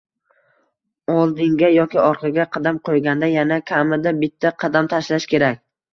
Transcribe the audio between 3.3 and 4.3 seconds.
yana kamida